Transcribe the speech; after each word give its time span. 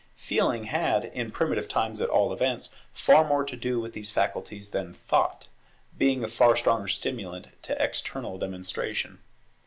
Feeling 0.15 0.63
had, 0.63 1.05
in 1.05 1.29
primitive 1.29 1.67
times 1.67 2.01
at 2.01 2.09
all 2.09 2.33
events, 2.33 2.71
far 2.91 3.23
more 3.23 3.43
to 3.45 3.55
do 3.55 3.79
with 3.79 3.93
these 3.93 4.09
faculties 4.09 4.71
than 4.71 4.95
Thought, 4.95 5.47
being 5.95 6.23
a 6.23 6.27
far 6.27 6.55
stronger 6.55 6.87
stimulant 6.87 7.49
to 7.61 7.79
external 7.79 8.39
demonstration. 8.39 9.19